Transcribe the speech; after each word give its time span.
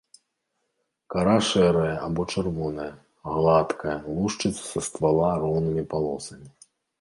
Кара 1.15 1.35
шэрая 1.49 1.91
або 2.07 2.21
чырвоная, 2.35 2.87
гладкая, 3.35 3.97
лушчыцца 4.15 4.63
са 4.71 4.79
ствала 4.87 5.29
роўнымі 5.45 5.83
палосамі. 5.93 6.47